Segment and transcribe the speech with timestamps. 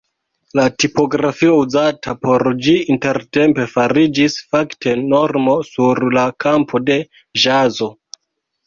[0.59, 7.01] La tipografio uzata por ĝi intertempe fariĝis fakte normo sur la kampo de
[7.47, 7.95] ĵazo.